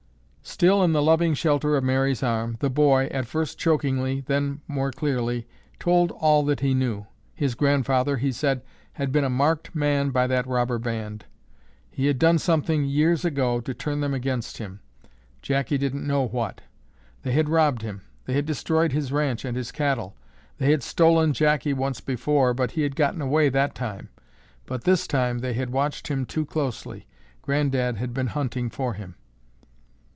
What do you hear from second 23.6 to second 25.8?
time, but this time they had